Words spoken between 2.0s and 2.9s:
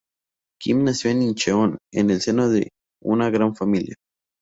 el seno de